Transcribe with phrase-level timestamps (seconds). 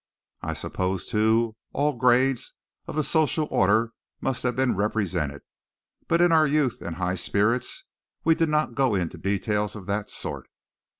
[0.41, 2.55] I suppose, too, all grades
[2.87, 5.43] of the social order must have been represented;
[6.07, 7.83] but in our youth and high spirits
[8.23, 10.49] we did not go into details of that sort.